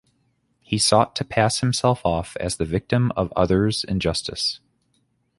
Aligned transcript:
He 0.61 0.79
sought 0.79 1.15
to 1.17 1.23
pass 1.23 1.59
himself 1.59 2.03
off 2.03 2.35
as 2.39 2.57
the 2.57 2.65
victim 2.65 3.11
of 3.15 3.31
others' 3.35 3.83
injustice. 3.83 4.59